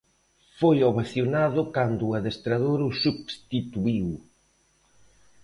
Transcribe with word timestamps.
Foi 0.59 0.77
ovacionado 0.89 1.61
cando 1.75 2.01
o 2.05 2.13
adestrador 2.19 2.79
o 2.89 2.91
substituíu. 3.03 4.09